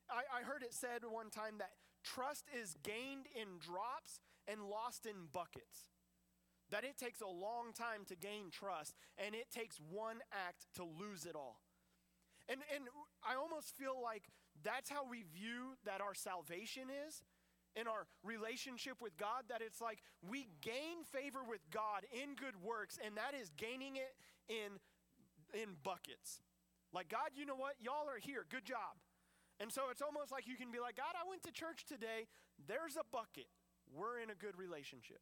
[0.09, 1.73] I, I heard it said one time that
[2.03, 5.92] trust is gained in drops and lost in buckets
[6.73, 10.83] that it takes a long time to gain trust and it takes one act to
[10.83, 11.61] lose it all.
[12.49, 12.89] And, and
[13.23, 14.25] I almost feel like
[14.65, 17.23] that's how we view that our salvation is
[17.77, 22.57] in our relationship with God, that it's like we gain favor with God in good
[22.61, 24.13] works, and that is gaining it
[24.49, 24.81] in,
[25.55, 26.41] in buckets.
[26.93, 27.77] Like, God, you know what?
[27.81, 28.45] Y'all are here.
[28.51, 29.01] Good job.
[29.61, 32.29] And so it's almost like you can be like, God, I went to church today.
[32.67, 33.49] There's a bucket.
[33.89, 35.21] We're in a good relationship.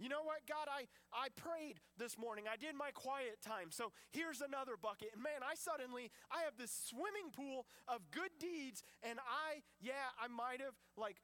[0.00, 2.48] You know what, God, I, I prayed this morning.
[2.48, 3.68] I did my quiet time.
[3.68, 5.12] So here's another bucket.
[5.12, 8.80] And man, I suddenly, I have this swimming pool of good deeds.
[9.04, 11.20] And I, yeah, I might have like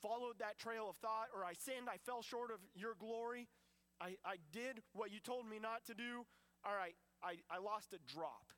[0.00, 1.92] followed that trail of thought or I sinned.
[1.92, 3.52] I fell short of your glory.
[4.00, 6.24] I, I did what you told me not to do.
[6.64, 8.48] All right, I, I lost a drop.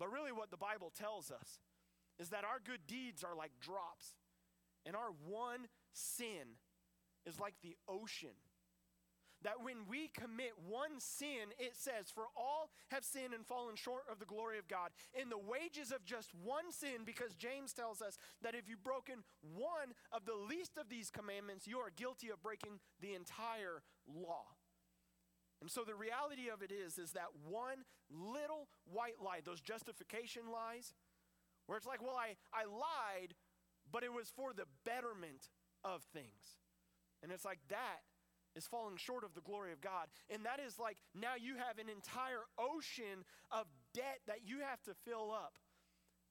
[0.00, 1.60] But really, what the Bible tells us
[2.18, 4.16] is that our good deeds are like drops.
[4.88, 6.56] And our one sin
[7.26, 8.34] is like the ocean
[9.44, 14.02] that when we commit one sin, it says, For all have sinned and fallen short
[14.10, 14.90] of the glory of God.
[15.14, 19.24] In the wages of just one sin, because James tells us that if you've broken
[19.42, 24.44] one of the least of these commandments, you are guilty of breaking the entire law.
[25.60, 30.42] And so the reality of it is, is that one little white lie, those justification
[30.52, 30.94] lies,
[31.66, 33.34] where it's like, well, I, I lied,
[33.90, 35.50] but it was for the betterment
[35.84, 36.58] of things.
[37.22, 38.02] And it's like that
[38.56, 40.08] is falling short of the glory of God.
[40.30, 44.82] And that is like now you have an entire ocean of debt that you have
[44.84, 45.58] to fill up.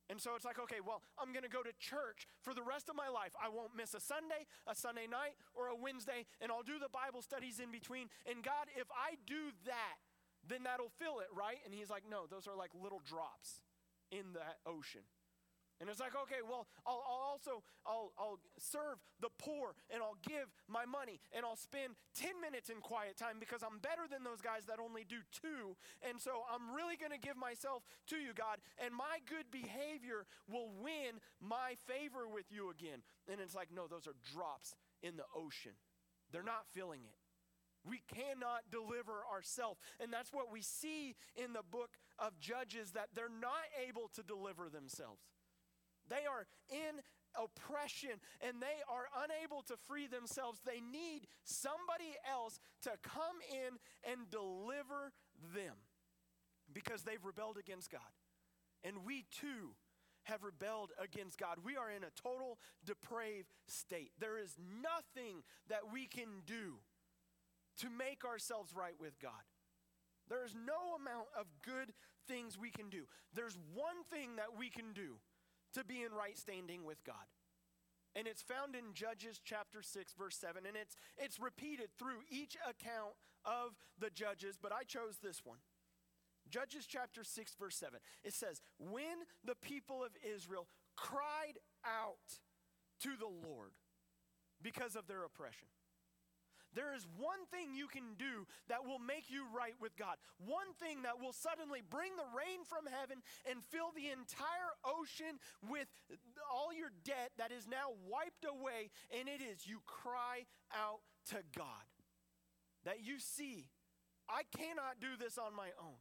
[0.10, 2.90] And so it's like, okay, well, I'm going to go to church for the rest
[2.90, 3.32] of my life.
[3.40, 6.92] I won't miss a Sunday, a Sunday night, or a Wednesday, and I'll do the
[6.92, 8.12] Bible studies in between.
[8.28, 10.04] And God, if I do that,
[10.44, 11.64] then that'll fill it, right?
[11.64, 13.64] And He's like, no, those are like little drops
[14.12, 15.08] in that ocean.
[15.82, 20.22] And it's like, okay, well, I'll, I'll, also I'll, I'll serve the poor and I'll
[20.22, 24.22] give my money and I'll spend 10 minutes in quiet time because I'm better than
[24.22, 25.74] those guys that only do two.
[26.06, 27.82] And so I'm really going to give myself
[28.14, 33.02] to you, God, and my good behavior will win my favor with you again.
[33.26, 35.74] And it's like, no, those are drops in the ocean.
[36.30, 37.18] They're not filling it.
[37.82, 39.80] We cannot deliver ourselves.
[40.00, 44.22] And that's what we see in the book of Judges that they're not able to
[44.22, 45.26] deliver themselves.
[46.12, 47.00] They are in
[47.40, 50.60] oppression and they are unable to free themselves.
[50.66, 55.16] They need somebody else to come in and deliver
[55.56, 55.76] them
[56.74, 58.12] because they've rebelled against God.
[58.84, 59.76] And we too
[60.24, 61.58] have rebelled against God.
[61.64, 64.12] We are in a total depraved state.
[64.20, 66.84] There is nothing that we can do
[67.80, 69.48] to make ourselves right with God.
[70.30, 71.94] There is no amount of good
[72.28, 73.04] things we can do.
[73.34, 75.18] There's one thing that we can do
[75.74, 77.28] to be in right standing with God.
[78.16, 82.58] And it's found in Judges chapter 6 verse 7 and it's it's repeated through each
[82.68, 85.60] account of the judges, but I chose this one.
[86.50, 88.00] Judges chapter 6 verse 7.
[88.24, 92.40] It says, "When the people of Israel cried out
[93.00, 93.72] to the Lord
[94.62, 95.68] because of their oppression."
[96.74, 100.16] There is one thing you can do that will make you right with God.
[100.40, 105.36] One thing that will suddenly bring the rain from heaven and fill the entire ocean
[105.68, 105.88] with
[106.48, 108.90] all your debt that is now wiped away.
[109.12, 111.04] And it is you cry out
[111.36, 111.88] to God.
[112.86, 113.68] That you see,
[114.30, 116.00] I cannot do this on my own.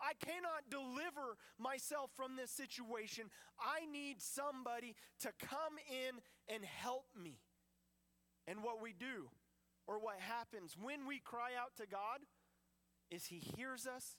[0.00, 3.30] I cannot deliver myself from this situation.
[3.58, 6.22] I need somebody to come in
[6.54, 7.40] and help me.
[8.46, 9.28] And what we do
[9.88, 12.20] or what happens when we cry out to God
[13.10, 14.16] is He hears us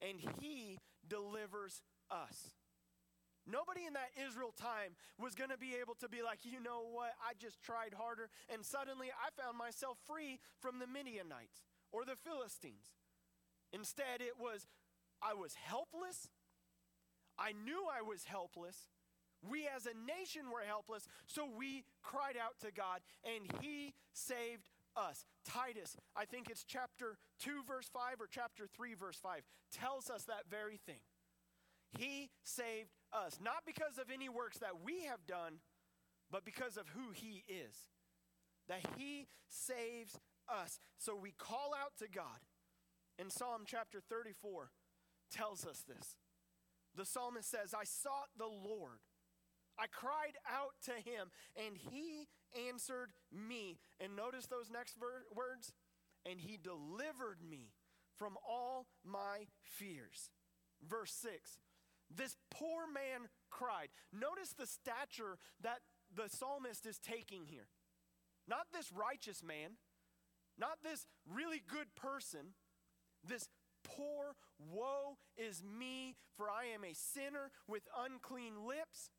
[0.00, 2.56] and He delivers us.
[3.46, 6.88] Nobody in that Israel time was going to be able to be like, you know
[6.90, 11.60] what, I just tried harder and suddenly I found myself free from the Midianites
[11.92, 12.96] or the Philistines.
[13.72, 14.66] Instead, it was,
[15.20, 16.32] I was helpless.
[17.38, 18.88] I knew I was helpless.
[19.46, 24.64] We as a nation were helpless, so we cried out to God and He saved
[24.96, 25.24] us.
[25.44, 30.24] Titus, I think it's chapter 2, verse 5 or chapter 3, verse 5, tells us
[30.24, 31.00] that very thing.
[31.98, 35.60] He saved us, not because of any works that we have done,
[36.30, 37.76] but because of who He is.
[38.68, 40.80] That He saves us.
[40.98, 42.40] So we call out to God.
[43.18, 44.70] In Psalm chapter 34
[45.30, 46.16] tells us this.
[46.96, 48.98] The psalmist says, I sought the Lord
[49.78, 52.28] I cried out to him, and he
[52.68, 53.78] answered me.
[54.00, 55.72] And notice those next ver- words
[56.26, 57.72] and he delivered me
[58.16, 60.30] from all my fears.
[60.86, 61.58] Verse 6
[62.14, 63.88] This poor man cried.
[64.12, 65.80] Notice the stature that
[66.14, 67.68] the psalmist is taking here.
[68.46, 69.78] Not this righteous man,
[70.58, 72.54] not this really good person,
[73.26, 73.48] this
[73.82, 79.10] poor, woe is me, for I am a sinner with unclean lips.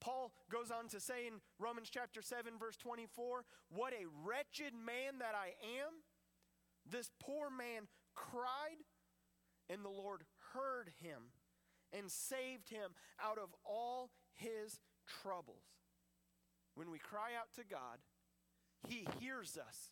[0.00, 5.18] Paul goes on to say in Romans chapter 7, verse 24, What a wretched man
[5.18, 5.48] that I
[5.80, 5.92] am.
[6.90, 8.80] This poor man cried,
[9.68, 10.22] and the Lord
[10.54, 11.32] heard him
[11.92, 12.90] and saved him
[13.22, 14.80] out of all his
[15.22, 15.64] troubles.
[16.74, 17.98] When we cry out to God,
[18.88, 19.90] he hears us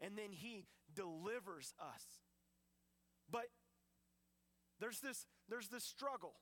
[0.00, 2.02] and then he delivers us.
[3.30, 3.46] But
[4.80, 6.34] there's this, there's this struggle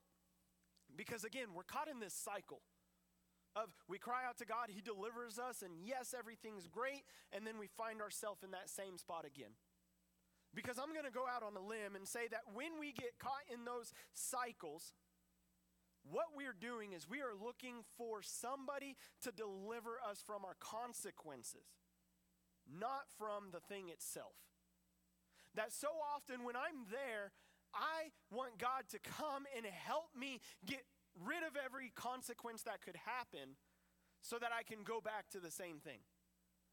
[0.94, 2.61] because, again, we're caught in this cycle
[3.57, 7.59] of we cry out to God, He delivers us, and yes, everything's great, and then
[7.59, 9.57] we find ourselves in that same spot again.
[10.55, 13.19] Because I'm going to go out on a limb and say that when we get
[13.19, 14.92] caught in those cycles,
[16.05, 21.66] what we're doing is we are looking for somebody to deliver us from our consequences,
[22.69, 24.37] not from the thing itself.
[25.55, 27.33] That so often when I'm there,
[27.75, 30.85] I want God to come and help me get
[31.24, 33.57] rid of every consequence that could happen
[34.22, 36.00] so that I can go back to the same thing.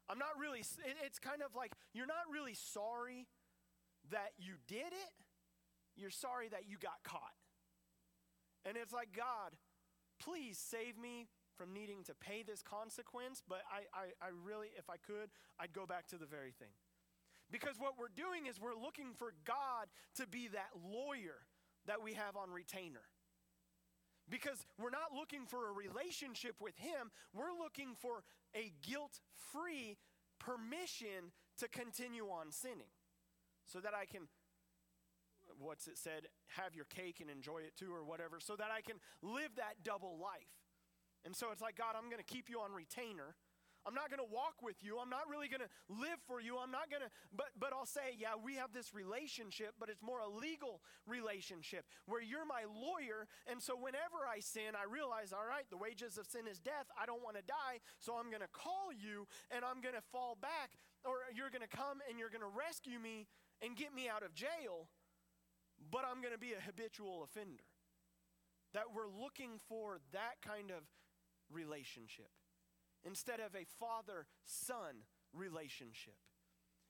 [0.08, 0.60] I'm not really,
[1.04, 3.26] it's kind of like you're not really sorry
[4.10, 5.12] that you did it,
[5.96, 7.38] you're sorry that you got caught.
[8.66, 9.56] And it's like, God,
[10.20, 14.90] please save me from needing to pay this consequence, but I, I, I really, if
[14.90, 16.74] I could, I'd go back to the very thing.
[17.50, 21.46] Because what we're doing is we're looking for God to be that lawyer
[21.86, 23.04] that we have on retainer.
[24.30, 29.20] Because we're not looking for a relationship with Him, we're looking for a guilt
[29.52, 29.96] free
[30.38, 32.92] permission to continue on sinning.
[33.66, 34.28] So that I can,
[35.58, 38.80] what's it said, have your cake and enjoy it too, or whatever, so that I
[38.80, 40.52] can live that double life.
[41.24, 43.34] And so it's like, God, I'm going to keep you on retainer
[43.86, 44.96] I'm not going to walk with you.
[44.96, 46.56] I'm not really going to live for you.
[46.56, 50.00] I'm not going to, but, but I'll say, yeah, we have this relationship, but it's
[50.00, 53.28] more a legal relationship where you're my lawyer.
[53.44, 56.88] And so whenever I sin, I realize, all right, the wages of sin is death.
[56.96, 57.84] I don't want to die.
[58.00, 61.64] So I'm going to call you and I'm going to fall back, or you're going
[61.64, 63.28] to come and you're going to rescue me
[63.60, 64.88] and get me out of jail.
[65.92, 67.68] But I'm going to be a habitual offender.
[68.72, 70.82] That we're looking for that kind of
[71.52, 72.32] relationship
[73.04, 76.16] instead of a father son relationship,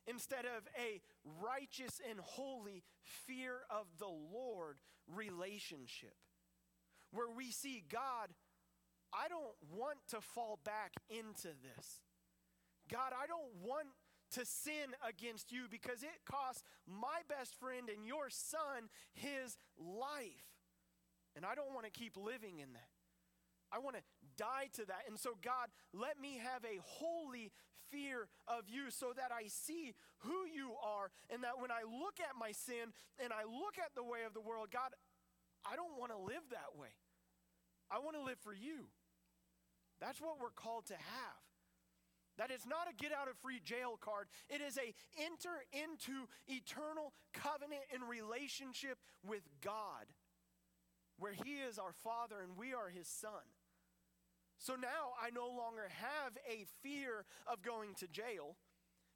[0.07, 1.01] instead of a
[1.43, 6.15] righteous and holy fear of the Lord relationship,
[7.13, 8.31] where we see God,
[9.13, 12.01] I don't want to fall back into this.
[12.91, 13.89] God, I don't want
[14.33, 20.51] to sin against you because it costs my best friend and your son his life.
[21.37, 22.91] And I don't want to keep living in that.
[23.73, 24.03] I want to
[24.37, 25.05] die to that.
[25.09, 27.51] And so, God, let me have a holy
[27.91, 32.19] fear of you so that I see who you are, and that when I look
[32.19, 34.91] at my sin and I look at the way of the world, God,
[35.65, 36.93] I don't want to live that way.
[37.91, 38.89] I want to live for you.
[40.01, 41.45] That's what we're called to have.
[42.37, 44.27] That is not a get out of free jail card.
[44.49, 44.93] It is a
[45.23, 50.11] enter into eternal covenant and relationship with God
[51.19, 53.54] where he is our father and we are his son.
[54.59, 58.57] So now I no longer have a fear of going to jail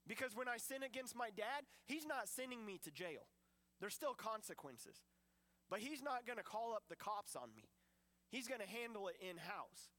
[0.06, 3.28] because when I sin against my dad, he's not sending me to jail.
[3.80, 4.96] There's still consequences.
[5.70, 7.68] But he's not going to call up the cops on me.
[8.30, 9.92] He's going to handle it in house.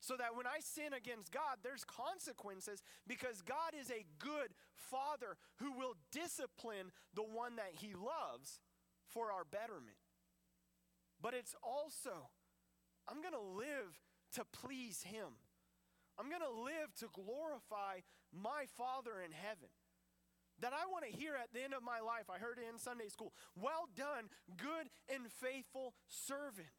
[0.00, 5.38] So that when I sin against God, there's consequences because God is a good father
[5.58, 8.58] who will discipline the one that he loves
[9.06, 10.02] for our betterment.
[11.22, 12.34] But it's also,
[13.06, 13.94] I'm going to live
[14.32, 15.38] to please Him.
[16.18, 19.70] I'm going to live to glorify my Father in heaven.
[20.60, 22.78] That I want to hear at the end of my life, I heard it in
[22.78, 26.70] Sunday school, well done, good and faithful servant.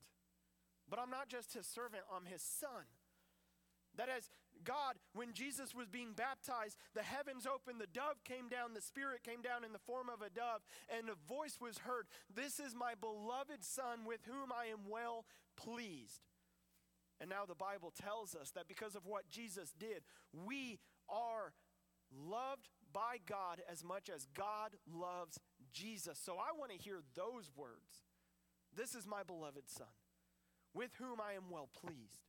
[0.89, 2.87] But I'm not just his servant, I'm his son.
[3.97, 4.29] That as
[4.63, 9.23] God, when Jesus was being baptized, the heavens opened, the dove came down, the Spirit
[9.23, 12.73] came down in the form of a dove, and a voice was heard This is
[12.75, 15.25] my beloved Son with whom I am well
[15.57, 16.21] pleased.
[17.21, 20.03] And now the Bible tells us that because of what Jesus did,
[20.45, 21.53] we are
[22.11, 25.39] loved by God as much as God loves
[25.71, 26.19] Jesus.
[26.23, 28.03] So I want to hear those words.
[28.75, 29.87] This is my beloved Son,
[30.73, 32.23] with whom I am well pleased.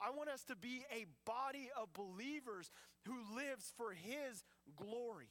[0.00, 2.70] I want us to be a body of believers
[3.04, 4.44] who lives for His
[4.76, 5.30] glory.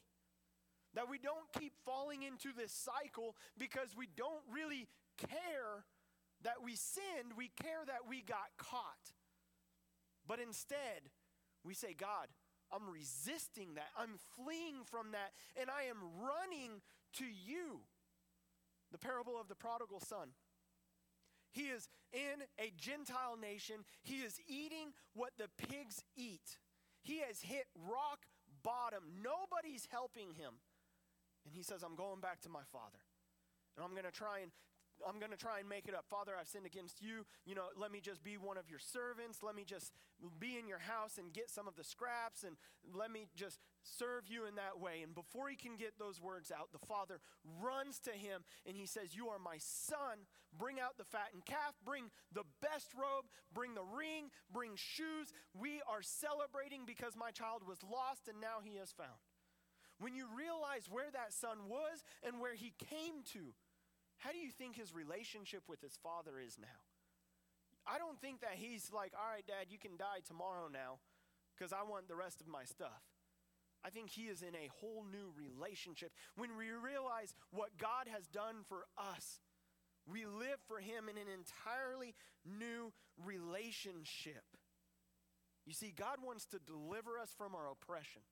[0.94, 5.84] That we don't keep falling into this cycle because we don't really care
[6.42, 9.12] that we sinned, we care that we got caught.
[10.26, 11.10] But instead,
[11.64, 12.28] we say, God,
[12.72, 13.88] I'm resisting that.
[13.96, 16.80] I'm fleeing from that, and I am running
[17.14, 17.80] to you.
[18.92, 20.28] The parable of the prodigal son.
[21.50, 23.84] He is in a Gentile nation.
[24.02, 26.58] He is eating what the pigs eat.
[27.02, 28.26] He has hit rock
[28.62, 29.04] bottom.
[29.22, 30.60] Nobody's helping him.
[31.44, 33.00] And he says, I'm going back to my father.
[33.76, 34.52] And I'm going to try and
[35.06, 36.06] I'm going to try and make it up.
[36.08, 37.26] Father, I've sinned against you.
[37.44, 39.42] You know, let me just be one of your servants.
[39.42, 39.92] Let me just
[40.38, 42.56] be in your house and get some of the scraps and
[42.94, 45.02] let me just serve you in that way.
[45.02, 47.20] And before he can get those words out, the father
[47.62, 50.26] runs to him and he says, You are my son.
[50.56, 51.74] Bring out the fattened calf.
[51.84, 53.26] Bring the best robe.
[53.52, 54.30] Bring the ring.
[54.52, 55.32] Bring shoes.
[55.54, 59.18] We are celebrating because my child was lost and now he is found.
[60.00, 63.52] When you realize where that son was and where he came to,
[64.18, 66.82] how do you think his relationship with his father is now?
[67.86, 70.98] I don't think that he's like, all right, dad, you can die tomorrow now
[71.56, 73.02] because I want the rest of my stuff.
[73.84, 76.12] I think he is in a whole new relationship.
[76.36, 79.40] When we realize what God has done for us,
[80.06, 82.14] we live for him in an entirely
[82.44, 82.92] new
[83.24, 84.44] relationship.
[85.64, 88.22] You see, God wants to deliver us from our oppression.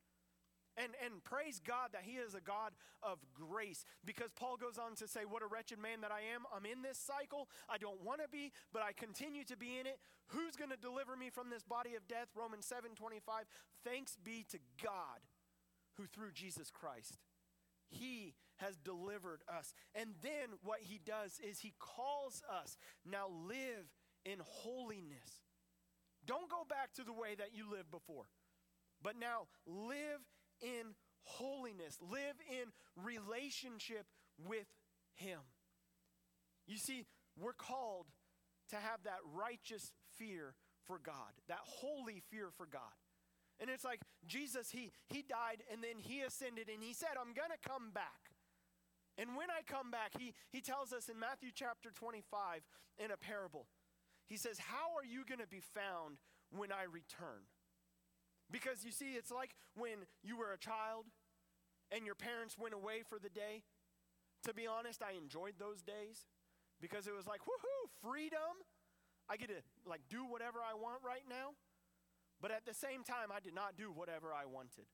[0.76, 2.72] And, and praise God that He is a God
[3.02, 6.44] of grace because Paul goes on to say, What a wretched man that I am.
[6.54, 7.48] I'm in this cycle.
[7.68, 9.98] I don't want to be, but I continue to be in it.
[10.28, 12.28] Who's going to deliver me from this body of death?
[12.36, 13.44] Romans 7 25.
[13.84, 15.24] Thanks be to God
[15.96, 17.18] who through Jesus Christ,
[17.88, 19.74] He has delivered us.
[19.94, 23.88] And then what He does is He calls us now live
[24.24, 25.42] in holiness.
[26.26, 28.26] Don't go back to the way that you lived before,
[29.02, 30.20] but now live
[30.60, 34.06] in holiness, live in relationship
[34.46, 34.66] with
[35.14, 35.40] Him.
[36.66, 37.06] You see,
[37.38, 38.06] we're called
[38.70, 40.54] to have that righteous fear
[40.86, 42.94] for God, that holy fear for God.
[43.58, 47.32] And it's like Jesus, he, he died and then he ascended and he said, I'm
[47.32, 48.34] going to come back.
[49.18, 52.60] And when I come back, he, he tells us in Matthew chapter 25
[52.98, 53.66] in a parable,
[54.28, 56.18] he says, How are you going to be found
[56.50, 57.48] when I return?
[58.50, 61.06] Because you see, it's like when you were a child
[61.90, 63.62] and your parents went away for the day.
[64.44, 66.28] To be honest, I enjoyed those days
[66.80, 68.62] because it was like, woohoo, freedom.
[69.28, 71.58] I get to like do whatever I want right now.
[72.40, 74.86] But at the same time, I did not do whatever I wanted.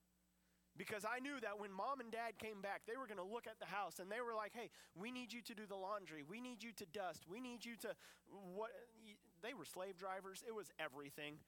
[0.78, 3.44] Because I knew that when mom and dad came back, they were going to look
[3.46, 6.24] at the house and they were like, hey, we need you to do the laundry.
[6.24, 7.24] We need you to dust.
[7.28, 7.92] We need you to
[8.56, 8.70] what
[9.42, 10.42] they were slave drivers.
[10.46, 11.44] It was everything.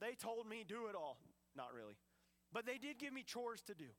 [0.00, 1.18] They told me do it all.
[1.56, 1.96] Not really.
[2.52, 3.90] But they did give me chores to do.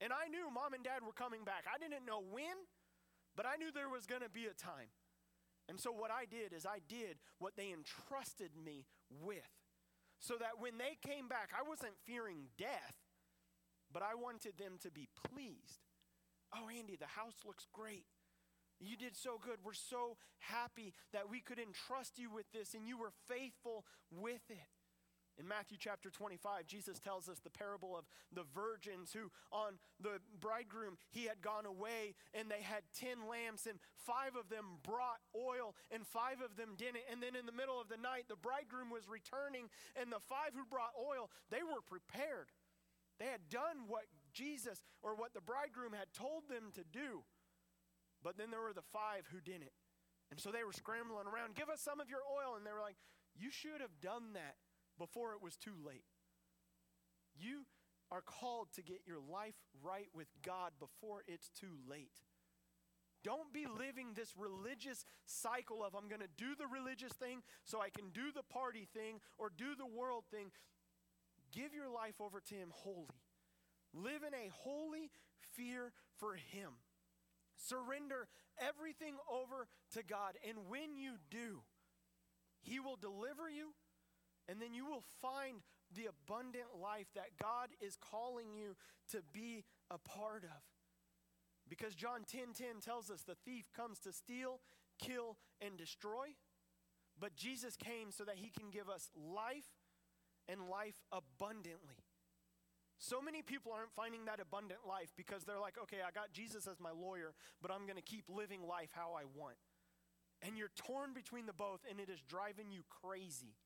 [0.00, 1.64] And I knew mom and dad were coming back.
[1.68, 2.56] I didn't know when,
[3.36, 4.90] but I knew there was going to be a time.
[5.68, 9.46] And so what I did is I did what they entrusted me with.
[10.18, 12.94] So that when they came back, I wasn't fearing death,
[13.92, 15.86] but I wanted them to be pleased.
[16.54, 18.06] Oh, Andy, the house looks great.
[18.80, 19.58] You did so good.
[19.64, 24.42] We're so happy that we could entrust you with this and you were faithful with
[24.50, 24.81] it.
[25.40, 28.04] In Matthew chapter 25, Jesus tells us the parable of
[28.34, 33.64] the virgins who, on the bridegroom, he had gone away and they had 10 lamps,
[33.64, 37.08] and five of them brought oil and five of them didn't.
[37.10, 40.52] And then in the middle of the night, the bridegroom was returning, and the five
[40.52, 42.52] who brought oil, they were prepared.
[43.16, 44.04] They had done what
[44.36, 47.24] Jesus or what the bridegroom had told them to do.
[48.22, 49.72] But then there were the five who didn't.
[50.30, 52.56] And so they were scrambling around, give us some of your oil.
[52.56, 52.96] And they were like,
[53.36, 54.56] you should have done that
[54.98, 56.04] before it was too late.
[57.34, 57.66] You
[58.10, 62.20] are called to get your life right with God before it's too late.
[63.24, 67.80] Don't be living this religious cycle of I'm going to do the religious thing so
[67.80, 70.50] I can do the party thing or do the world thing.
[71.52, 73.22] Give your life over to Him wholly.
[73.94, 75.10] Live in a holy
[75.54, 76.72] fear for Him.
[77.56, 78.26] Surrender
[78.58, 80.34] everything over to God.
[80.48, 81.62] And when you do,
[82.60, 83.72] He will deliver you
[84.52, 85.62] and then you will find
[85.96, 88.76] the abundant life that God is calling you
[89.10, 90.60] to be a part of.
[91.70, 94.60] Because John 10:10 10, 10 tells us the thief comes to steal,
[94.98, 96.36] kill and destroy,
[97.18, 99.72] but Jesus came so that he can give us life
[100.46, 102.04] and life abundantly.
[102.98, 106.66] So many people aren't finding that abundant life because they're like, okay, I got Jesus
[106.66, 107.32] as my lawyer,
[107.62, 109.56] but I'm going to keep living life how I want.
[110.42, 113.56] And you're torn between the both, and it is driving you crazy.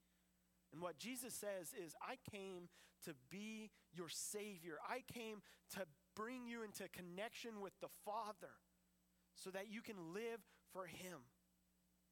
[0.72, 2.68] And what Jesus says is, I came
[3.04, 4.76] to be your Savior.
[4.88, 5.42] I came
[5.74, 5.80] to
[6.14, 8.52] bring you into connection with the Father
[9.34, 10.40] so that you can live
[10.72, 11.18] for Him.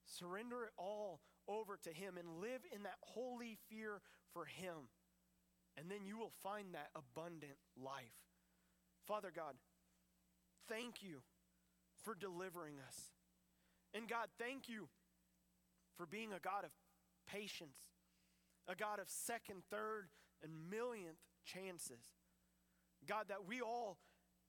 [0.07, 4.01] Surrender it all over to Him and live in that holy fear
[4.33, 4.89] for Him.
[5.77, 8.15] And then you will find that abundant life.
[9.07, 9.55] Father God,
[10.69, 11.23] thank you
[12.05, 13.11] for delivering us.
[13.93, 14.89] And God, thank you
[15.97, 16.71] for being a God of
[17.27, 17.94] patience
[18.69, 20.09] a God of second, third,
[20.43, 22.05] and millionth chances.
[23.07, 23.99] God, that we all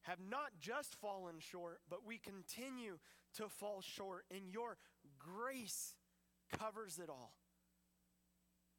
[0.03, 2.97] have not just fallen short, but we continue
[3.35, 4.77] to fall short, and your
[5.19, 5.95] grace
[6.57, 7.33] covers it all.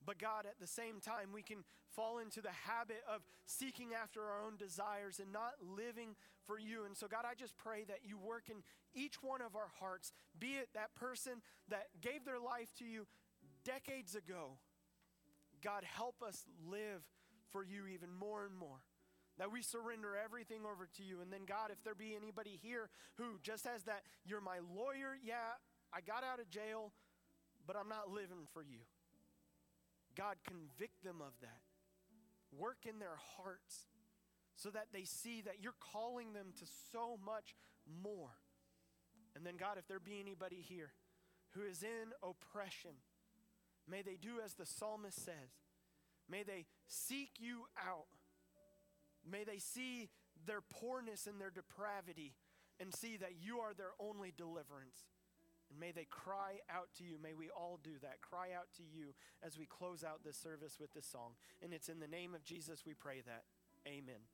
[0.05, 1.65] But God, at the same time, we can
[1.95, 6.15] fall into the habit of seeking after our own desires and not living
[6.47, 6.85] for you.
[6.85, 8.63] And so, God, I just pray that you work in
[8.95, 13.07] each one of our hearts, be it that person that gave their life to you
[13.65, 14.59] decades ago.
[15.67, 17.03] God, help us live
[17.51, 18.87] for you even more and more.
[19.39, 21.21] That we surrender everything over to you.
[21.21, 25.19] And then, God, if there be anybody here who just has that, you're my lawyer,
[25.25, 25.59] yeah,
[25.93, 26.93] I got out of jail,
[27.67, 28.79] but I'm not living for you.
[30.17, 31.61] God, convict them of that.
[32.57, 33.87] Work in their hearts
[34.55, 37.57] so that they see that you're calling them to so much
[38.03, 38.39] more.
[39.35, 40.93] And then, God, if there be anybody here
[41.51, 42.93] who is in oppression,
[43.89, 45.63] may they do as the psalmist says.
[46.29, 48.07] May they seek you out.
[49.29, 50.09] May they see
[50.47, 52.35] their poorness and their depravity
[52.81, 55.07] and see that you are their only deliverance.
[55.71, 57.17] And may they cry out to you.
[57.21, 58.21] May we all do that.
[58.21, 61.33] Cry out to you as we close out this service with this song.
[61.63, 63.45] And it's in the name of Jesus we pray that.
[63.87, 64.27] Amen.